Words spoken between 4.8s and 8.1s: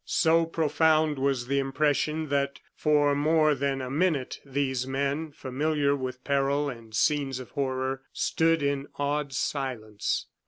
men, familiar with peril and scenes of horror,